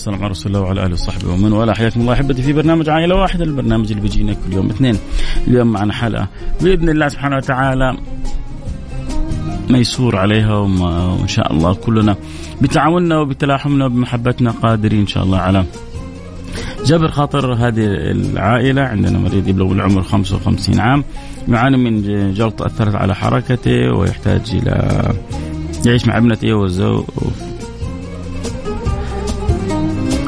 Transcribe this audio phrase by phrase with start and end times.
[0.00, 1.74] والسلام على رسول الله وعلى آله وصحبه ومن والاه.
[1.74, 4.96] حياكم الله أحبتي في برنامج عائلة واحدة البرنامج اللي بيجينا كل يوم اثنين.
[5.48, 6.28] اليوم معنا حلقة
[6.60, 7.96] بإذن الله سبحانه وتعالى
[9.70, 12.16] ميسور عليها وإن شاء الله كلنا
[12.62, 15.64] بتعاوننا وبتلاحمنا وبمحبتنا قادرين إن شاء الله على
[16.86, 21.04] جبر خاطر هذه العائلة عندنا مريض يبلغ العمر 55 عام
[21.48, 22.02] يعاني من
[22.34, 25.02] جلطة أثرت على حركته ويحتاج إلى
[25.86, 27.04] يعيش مع ابنته وزو...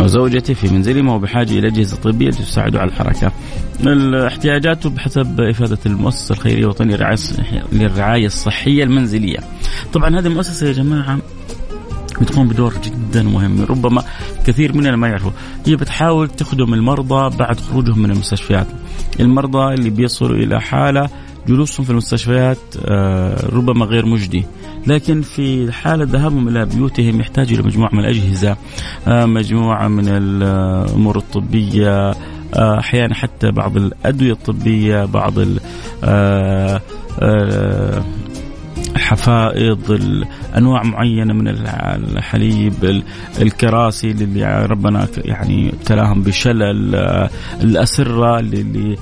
[0.02, 3.32] وزوجته في منزله وهو بحاجة إلى أجهزة طبية تساعده على الحركة.
[4.26, 7.16] احتياجاته بحسب إفادة المؤسسة الخيرية الوطنية
[7.72, 9.38] للرعاية الصحية المنزلية.
[9.92, 11.18] طبعا هذه المؤسسة يا جماعة
[12.20, 13.64] بتقوم بدور جدا مهم.
[13.64, 14.02] ربما
[14.46, 15.30] كثير مننا ما يعرفوا
[15.66, 18.66] هي بتحاول تخدم المرضى بعد خروجهم من المستشفيات.
[19.20, 21.08] المرضى اللي بيصلوا إلى حالة
[21.48, 24.44] جلوسهم في المستشفيات آه، ربما غير مجدي.
[24.86, 28.56] لكن في حالة ذهابهم إلى بيوتهم يحتاجوا إلى مجموعة من الأجهزة
[29.08, 32.10] آه، مجموعة من الأمور الطبية
[32.54, 35.60] آه، أحيانا حتى بعض الأدوية الطبية بعض ال-
[38.96, 40.24] الحفائض ال-
[40.56, 43.02] انواع معينة من الحليب ال-
[43.40, 46.94] الكراسي اللي ربنا يعني ابتلاهم بشلل
[47.62, 48.96] الأسرة اللي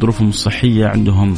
[0.00, 1.34] ظروفهم الصحية عندهم.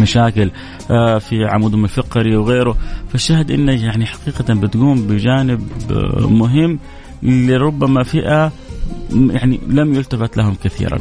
[0.00, 0.50] مشاكل
[0.90, 2.76] آه، في عمودهم الفقري وغيره.
[3.12, 6.78] فالشاهد انه يعني حقيقة بتقوم بجانب آه، مهم
[7.22, 8.52] لربما فئة
[9.10, 10.98] يعني لم يلتفت لهم كثيرا.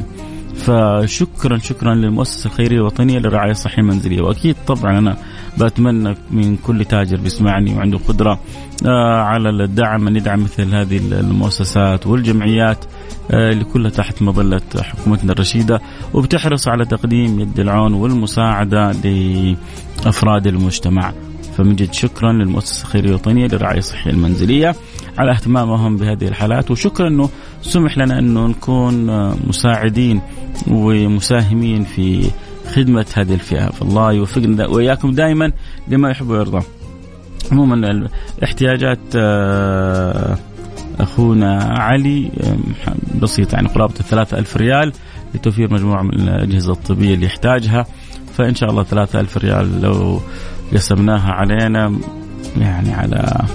[0.55, 5.17] فشكرا شكرا للمؤسسة الخيرية الوطنية للرعايه الصحيه المنزليه وأكيد طبعا أنا
[5.57, 8.39] بتمنى من كل تاجر بيسمعني وعنده قدرة
[8.85, 12.85] آه، على الدعم أن يدعم مثل هذه المؤسسات والجمعيات
[13.31, 15.81] آه، اللي كلها تحت مظلة حكومتنا الرشيدة
[16.13, 21.13] وبتحرص على تقديم يد العون والمساعدة لأفراد المجتمع.
[21.57, 24.75] فمن جد شكرا للمؤسسة الخيرية الوطنية للرعايه الصحيه المنزلية
[25.17, 27.29] على اهتمامهم بهذه الحالات وشكرا إنه
[27.61, 30.21] سمح لنا إنه نكون آه، مساعدين
[30.67, 32.29] ومساهمين في
[32.69, 35.51] خدمة هذه الفئة فالله يوفقنا وإياكم دائما
[35.87, 36.65] لما يحب ويرضى.
[37.51, 37.75] عموما
[38.37, 40.37] الاحتياجات آه،
[40.99, 44.93] أخونا علي آه، بسيطة يعني قرابة الثلاثة ألف ريال
[45.35, 47.85] لتوفير مجموعة من الأجهزة الطبية اللي يحتاجها
[48.37, 50.21] فإن شاء الله ثلاثة ألف ريال لو
[50.73, 51.99] قسمناها علينا
[52.57, 53.45] يعني على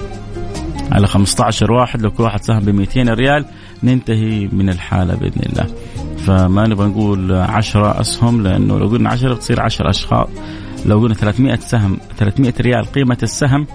[0.92, 3.44] على 15 واحد لو كل واحد ساهم ب 200 ريال
[3.82, 5.66] ننتهي من الحالة بإذن الله.
[6.26, 10.28] فما نبغى نقول 10 أسهم لأنه لو قلنا 10 بتصير 10 أشخاص.
[10.86, 13.66] لو قلنا 300 سهم 300 ريال قيمة السهم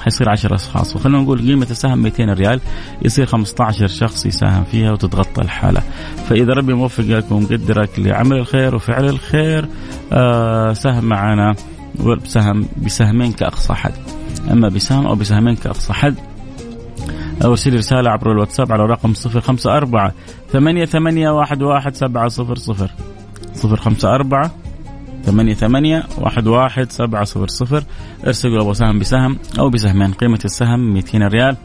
[0.00, 0.96] حيصير 10 أشخاص.
[0.96, 2.60] وخلينا نقول قيمة السهم 200 ريال
[3.02, 5.82] يصير 15 شخص يساهم فيها وتتغطى الحالة.
[6.28, 9.68] فإذا ربي موفقك ومقدرك لعمل الخير وفعل الخير
[10.12, 11.54] آه سهم معنا
[12.24, 13.94] بسهم بسهمين كأقصى حد.
[14.50, 16.14] أما بسهم أو بسهمين كأقصى حد
[17.44, 20.12] أرسل رسالة عبر الواتساب على رقم 054
[20.52, 22.90] ثمانية ثمانية واحد واحد سبعة صفر صفر
[23.54, 24.50] صفر خمسة أربعة
[25.24, 27.82] ثمانية ثمانية واحد واحد سبعة صفر صفر
[28.26, 31.56] ارسلوا أبو سهم بسهم أو بسهمين قيمة السهم 200 ريال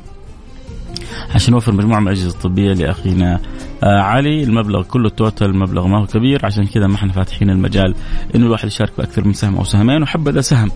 [1.36, 3.40] عشان نوفر مجموعة من الأجهزة الطبية لأخينا
[3.84, 4.44] آه علي.
[4.44, 6.46] المبلغ كله التوتال المبلغ ما هو كبير.
[6.46, 7.96] عشان كذا ما إحنا فاتحين المجال
[8.36, 10.04] إنه الواحد يشارك بأكثر من سهم أو سهمين.
[10.04, 10.72] وحبذا سهم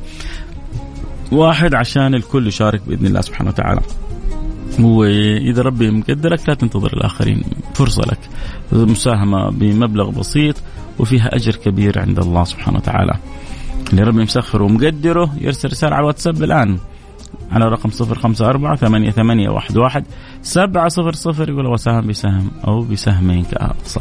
[1.31, 3.81] واحد عشان الكل يشارك بإذن الله سبحانه وتعالى.
[4.79, 7.43] واذا ربي مقدرك لا تنتظر الآخرين
[7.73, 8.19] فرصة لك.
[8.71, 10.55] مساهمة بمبلغ بسيط
[10.99, 13.13] وفيها أجر كبير عند الله سبحانه وتعالى.
[13.91, 16.77] اللي ربي مسخره ومقدره يرسل رسالة على الواتساب الآن.
[17.51, 20.05] على رقم 054 ثمانية ثمانية واحد واحد.
[20.41, 23.99] سبعة صفر صفر يقول وسهم بسهم أو بسهمين كأقصى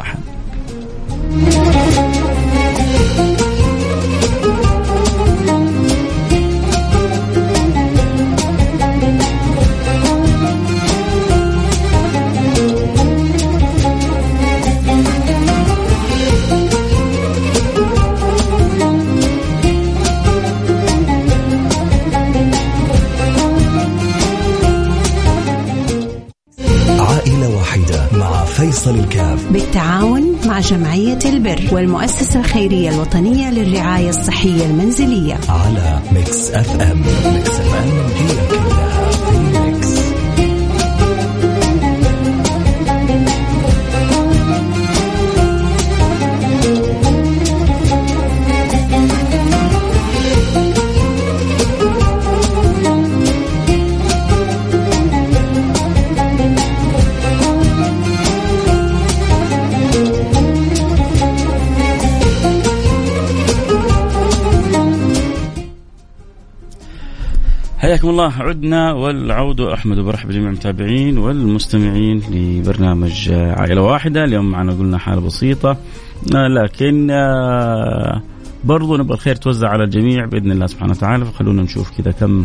[29.26, 35.38] الكاف بالتعاون مع جمعية البر والمؤسسة الخيرية الوطنية للرعاية الصحية المنزلية.
[35.48, 37.02] على Mix FM
[37.34, 38.65] Mix FM هي كلها
[67.96, 68.32] حياكم الله.
[68.32, 69.98] عدنا والعود أحمد.
[69.98, 74.24] وبرحب بجميع المتابعين والمستمعين لبرنامج عائلة واحدة.
[74.24, 75.76] اليوم معنا قلنا حالة بسيطة
[76.32, 78.22] لكن آه،
[78.64, 81.24] برضو نبغى الخير توزع على الجميع بإذن الله سبحانه وتعالى.
[81.24, 82.44] فخلونا نشوف كذا كم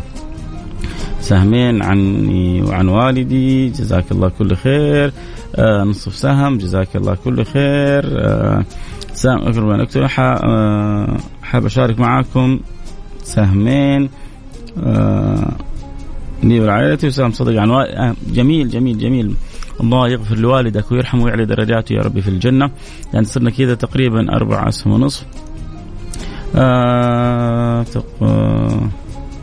[1.19, 3.69] سهمين عني وعن والدي.
[3.69, 5.12] جزاك الله كل خير.
[5.56, 6.57] آه نصف سهم.
[6.57, 8.04] جزاك الله كل خير.
[8.06, 8.65] آه
[9.13, 12.59] سهم اكتب ح- آه، حاب أشارك معاكم
[13.24, 14.09] سهمين.
[16.44, 17.71] لي ولعائلتي وسام صدق عن.
[17.71, 19.35] آه جميل جميل جميل.
[19.81, 22.71] الله يغفر لوالدك ويرحمه ويعلي درجاته يا ربي في الجنة.
[23.13, 25.25] يعني صرنا كذا تقريبا أربع أسهم ونصف.
[26.56, 28.06] آه تق...
[28.21, 28.89] آه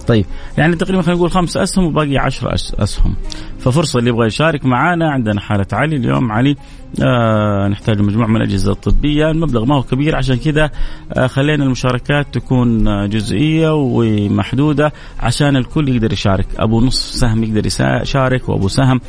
[0.09, 0.25] طيب
[0.59, 3.15] يعني تقريبا خلينا نقول خمس أسهم وباقي عشر أس- أسهم.
[3.59, 6.33] ففرصة اللي يبغى يشارك معنا عندنا حالة علي اليوم.
[6.33, 6.57] علي
[7.03, 9.31] آه نحتاج مجموعة من الأجهزة الطبية.
[9.31, 10.71] المبلغ ما هو كبير عشان كذا
[11.13, 16.47] آه خلينا المشاركات تكون آه، جزئية ومحدودة عشان الكل يقدر يشارك.
[16.57, 19.01] أبو نصف سهم يقدر يشارك وأبو سهم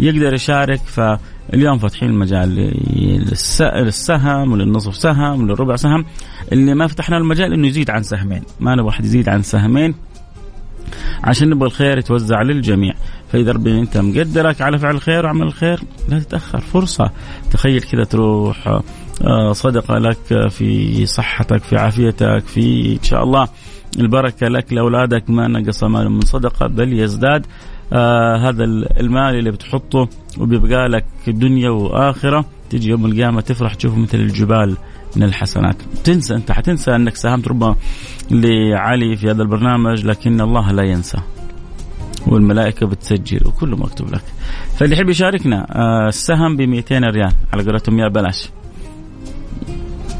[0.00, 0.80] يقدر يشارك.
[0.80, 2.72] فاليوم فاتحين المجال
[3.30, 6.04] للس- للسهم وللنصف سهم وللربع سهم.
[6.52, 8.42] اللي ما فتحنا المجال إنه يزيد عن سهمين.
[8.60, 9.94] ما نبغى واحد يزيد عن سهمين.
[11.24, 12.94] عشان نبغى الخير يتوزع للجميع.
[13.32, 16.60] فإذا ربي أنت مقدرك على فعل الخير وعمل الخير لا تتأخر.
[16.60, 17.10] فرصة.
[17.50, 18.80] تخيل كذا تروح
[19.22, 23.48] آه، صدقة لك في صحتك في عافيتك في إن شاء الله
[23.98, 27.46] البركة لك لأولادك ما نقص مال من صدقة بل يزداد
[27.92, 28.64] آه هذا
[29.00, 32.44] المال اللي بتحطه وبيبقى لك دنيا وآخرة.
[32.70, 34.76] تجي يوم القيامة تفرح تشوفه مثل الجبال.
[35.16, 35.76] من الحسنات.
[36.04, 37.76] تنسى أنت حتنسى أنك ساهمت ربما
[38.30, 41.18] لعلي في هذا البرنامج لكن الله لا ينسى.
[42.26, 44.22] والملائكة بتسجل وكله مكتوب لك.
[44.78, 47.32] فاللي يحب يشاركنا آه، السهم ب 200 ريال.
[47.52, 48.48] على قولتهم يا بلاش.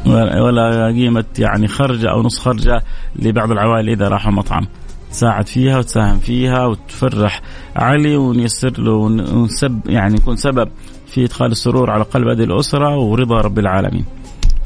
[0.07, 2.83] ولا قيمة يعني خرجة أو نص خرجة
[3.17, 4.67] لبعض العوائل إذا راحوا مطعم.
[5.11, 7.41] تساعد فيها وتساهم فيها وتفرح
[7.77, 10.69] علي ونيسر له ون- ونسب يعني نكون سبب
[11.07, 14.05] في إدخال السرور على قلب هذه الأسرة ورضا رب العالمين.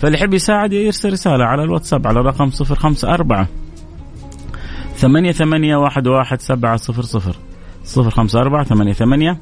[0.00, 3.46] فاللي يحب يساعد يرسل رسالة على الواتساب على رقم 054
[4.96, 7.36] ثمانية ثمانية واحد واحد سبعة صفر صفر.
[7.84, 9.38] صفر خمسة أربعة ثمانية ثمانية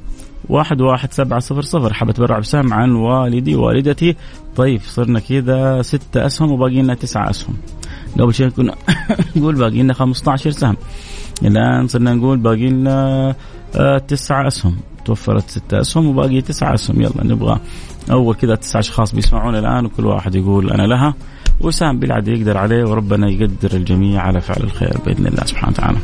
[0.49, 1.93] واحد واحد سبعة صفر صفر.
[1.93, 4.17] حابة تبرع بسهم عن والدي والدتي
[4.57, 5.83] طيب صرنا كذا.
[5.83, 7.57] ستة أسهم وباقي لنا تسعة أسهم.
[8.19, 8.75] قبل شوي كنا
[9.37, 10.77] نقول باقي لنا 15 سهم.
[11.43, 13.35] الآن صرنا نقول باقي لنا
[13.77, 14.77] آه، تسعة أسهم.
[15.05, 17.03] توفرت ستة أسهم وباقي تسعة أسهم.
[17.03, 17.61] يلا نبغى
[18.11, 21.15] أول كذا تسعة أشخاص بيسمعونا الآن وكل واحد يقول أنا لها.
[21.61, 25.99] وسام بالعدل يقدر عليه وربنا يقدر الجميع على فعل الخير بإذن الله سبحانه وتعالى.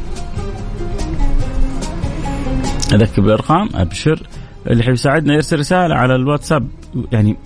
[2.93, 4.23] أذكر بالارقام أبشر.
[4.67, 6.69] اللي يحب يساعدنا يرسل رسالة على الواتساب.
[7.13, 7.37] يعني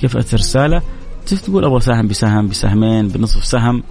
[0.00, 0.82] كيف أرسل رسالة؟
[1.26, 3.82] تقول أبغى سهم بسهم بسهمين بنصف سهم.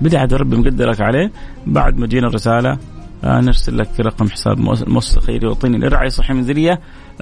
[0.00, 1.32] بدعة ربي مقدرك عليه.
[1.66, 2.78] بعد ما تجينا الرسالة
[3.24, 6.34] آه نرسل لك رقم حساب مؤس- المؤسسة الخيرية الوطنية للرعاية الصحية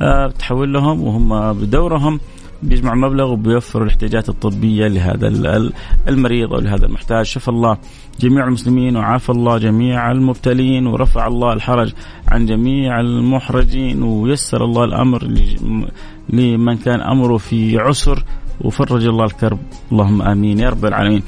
[0.02, 2.20] آه تحول لهم وهم بدورهم
[2.62, 5.72] بيجمعوا مبلغ وبيوفروا الاحتياجات الطبية لهذا ال- ال-
[6.08, 7.24] المريض أو لهذا المحتاج.
[7.24, 7.78] شفى الله
[8.20, 11.92] جميع المسلمين وعافى الله جميع المبتلين ورفع الله الحرج
[12.28, 15.28] عن جميع المحرجين ويسر الله الأمر
[16.28, 18.24] لمن كان أمره في عسر.
[18.60, 19.58] وفرج الله الكرب.
[19.92, 20.58] اللهم آمين.
[20.58, 21.22] يا رب العالمين.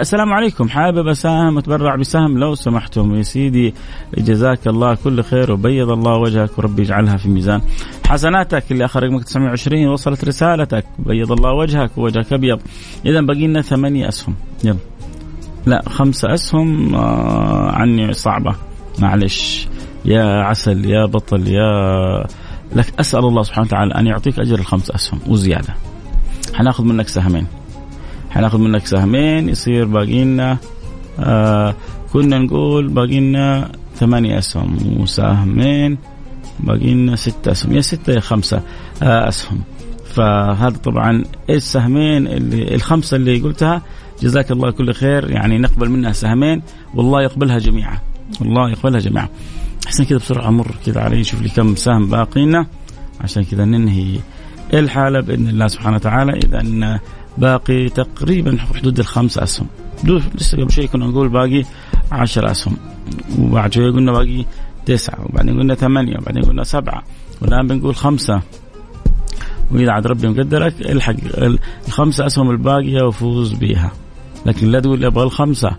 [0.00, 0.68] السلام عليكم.
[0.68, 2.38] حابب أساهم أتبرع بسهم.
[2.38, 3.74] لو سمحتم يا سيدي
[4.18, 7.60] جزاك الله كل خير وبيض الله وجهك وربي يجعلها في ميزان.
[8.06, 10.84] حسناتك اللي آخر رقمك 920 وصلت رسالتك.
[10.98, 12.60] بيض الله وجهك ووجهك أبيض.
[13.06, 14.34] اذا بقي لنا ثمانية أسهم.
[14.64, 14.76] يلا.
[15.66, 18.54] لا خمسة أسهم آه عني صعبة.
[18.98, 19.68] معلش.
[20.04, 21.70] يا عسل يا بطل يا
[22.76, 25.74] لك أسأل الله سبحانه وتعالى أن يعطيك أجر الخمس أسهم وزيادة.
[26.54, 27.46] حناخذ منك سهمين.
[28.30, 30.58] حناخذ منك سهمين يصير باقي لنا
[31.18, 31.74] آه
[32.12, 35.00] كنا نقول باقي لنا ثمانية أسهم.
[35.00, 35.98] وسهمين
[36.60, 37.72] باقي لنا ستة أسهم.
[37.72, 38.62] يا ستة يا خمسة
[39.02, 39.60] آه أسهم.
[40.04, 43.82] فهذا طبعا السهمين اللي الخمسة اللي قلتها.
[44.22, 45.30] جزاك الله كل خير.
[45.30, 46.62] يعني نقبل منها سهمين.
[46.94, 47.98] والله يقبلها جميعا.
[48.40, 49.28] والله يقبلها جميعا.
[49.86, 52.66] أحسن كذا بسرعة مر كذا علي شوف لي كم سهم باقي لنا
[53.20, 54.18] عشان كذا ننهي
[54.74, 56.32] الحالة بإذن الله سبحانه وتعالى.
[56.32, 57.00] إذا
[57.38, 59.66] باقي تقريبا حدود الخمس أسهم.
[60.04, 61.64] لسه قبل شوي كنا نقول باقي
[62.12, 62.76] عشر أسهم.
[63.38, 64.44] وبعد شوي قلنا باقي
[64.86, 67.02] تسعة وبعدين قلنا ثمانية وبعدين قلنا سبعة
[67.42, 68.42] والآن بنقول خمسة.
[69.70, 71.14] وإذا عاد ربي مقدرك الحق
[71.88, 73.92] الخمسة أسهم الباقية وفوز بها.
[74.46, 75.76] لكن لا تقول أبغى الخمسة.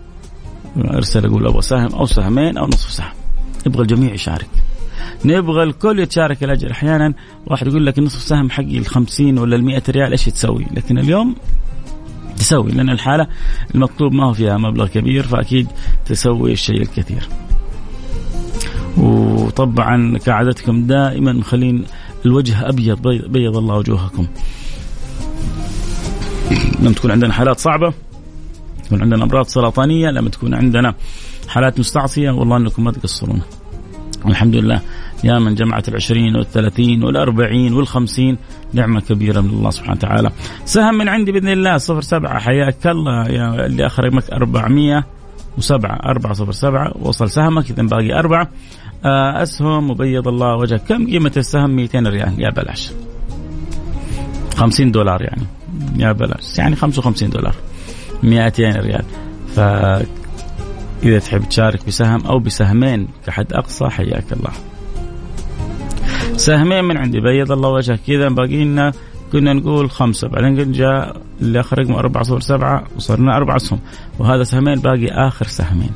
[0.77, 3.13] أرسل أقول أبغى سهم أو سهمين أو نصف سهم.
[3.65, 4.49] يبغى الجميع يشارك.
[5.25, 7.13] نبغى الكل يتشارك الأجر أحيانا
[7.45, 10.97] واحد يقول لك نصف سهم حقي ال 50 ولا ال 100 ريال إيش تسوي؟ لكن
[10.97, 11.35] اليوم
[12.37, 13.27] تسوي لأن الحالة
[13.75, 15.67] المطلوب ما هو فيها مبلغ كبير فأكيد
[16.05, 17.29] تسوي الشيء الكثير.
[18.97, 21.85] وطبعا كعادتكم دائما مخلين
[22.25, 24.27] الوجه أبيض بيض الله وجوهكم.
[26.79, 27.93] لما تكون عندنا حالات صعبة
[28.83, 30.95] تكون عندنا أمراض سرطانية لما تكون عندنا
[31.47, 33.41] حالات مستعصية والله أنكم ما تقصرون.
[34.27, 34.81] الحمد لله
[35.23, 38.37] يا من جمعت العشرين والثلاثين والأربعين والخمسين
[38.73, 40.31] نعمة كبيرة من الله سبحانه وتعالى.
[40.65, 43.27] سهم من عندي بإذن الله صفر سبعة حياك الله.
[43.27, 45.05] يا اللي أخرجك أربعمية
[45.57, 48.49] وسبعة أربعة صفر سبعة وصل سهمك إذا باقي أربعة.
[49.05, 50.83] آه، أسهم وبيض الله وجهك.
[50.83, 52.41] كم قيمة السهم؟ 200 ريال.
[52.41, 52.91] يا بلاش.
[54.55, 55.43] 50 دولار يعني.
[55.97, 56.57] يا بلاش.
[56.57, 57.55] يعني 55 دولار.
[58.23, 59.03] 200 ريال.
[59.55, 59.59] ف
[61.03, 64.51] إذا تحب تشارك بسهم أو بسهمين كحد أقصى حياك الله.
[66.37, 68.91] سهمين من عندي بيض الله وجهك كذا باقي لنا
[69.31, 70.27] كنا نقول خمسة.
[70.27, 73.79] بعدين جاء اللي آخر رقم أربعة صفر سبعة وصرنا أربعة سهم
[74.19, 75.91] وهذا سهمين باقي آخر سهمين.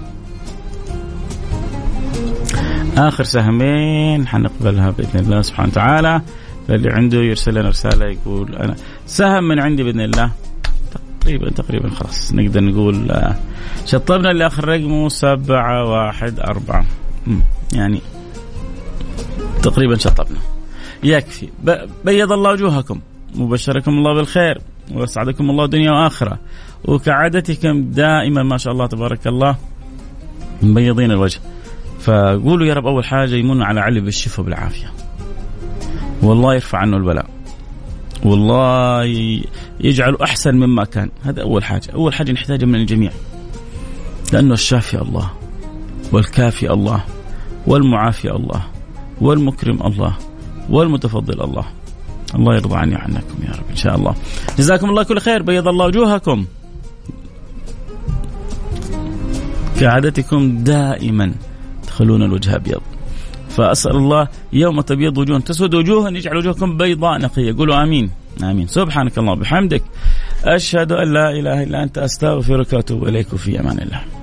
[2.98, 6.22] آخر سهمين حنقبلها بإذن الله سبحانه وتعالى.
[6.68, 8.76] فاللي عنده يرسل لنا رسالة يقول أنا.
[9.06, 10.32] سهم من عندي بإذن الله.
[11.28, 12.34] تقريبا تقريبا خلاص.
[12.34, 13.36] نقدر نقول آه،
[13.86, 16.86] شطبنا اللي اخر رقمه سبعة واحد أربعة.
[17.74, 18.02] يعني
[19.64, 20.40] تقريبا شطبنا.
[21.04, 21.50] يكفي
[22.06, 23.00] بيض الله وجوهكم.
[23.40, 24.62] وبشركم الله بالخير.
[24.92, 26.40] واسعدكم الله دنيا وآخرة.
[26.86, 29.56] وكعادتكم دائما ما شاء الله تبارك الله.
[30.62, 31.40] مبيضين الوجه.
[32.00, 34.92] فقولوا يا رب أول حاجة يمن على علي بالشفاء بالعافيه
[36.22, 37.26] والله يرفع عنه البلاء.
[38.24, 39.04] والله
[39.80, 41.10] يجعله أحسن مما كان.
[41.24, 41.92] هذا أول حاجة.
[41.94, 43.12] أول حاجة نحتاجها من الجميع.
[44.34, 45.32] لأنه الشافي الله
[46.12, 47.04] والكافي الله
[47.68, 48.66] والمعافي الله
[49.22, 50.18] والمكرم الله
[50.70, 51.66] والمتفضل الله.
[52.36, 54.16] الله يرضى عني وعنكم يا رب إن شاء الله.
[54.58, 55.42] جزاكم الله كل خير.
[55.42, 56.46] بيض الله وجوهكم.
[59.80, 61.34] كعادتكم دائما
[61.88, 62.82] تخلون الوجه أبيض.
[63.58, 67.56] فأسأل الله يوم تبيض وجوه تسود وجوه يجعل وجوهكم بيضاء نقية.
[67.58, 68.10] قولوا آمين.
[68.44, 68.68] آمين.
[68.68, 69.84] سبحانك اللهم وبحمدك
[70.46, 74.17] أشهد أن لا إله إلا أنت أستغفرك وأتوب إليك في أمان الله.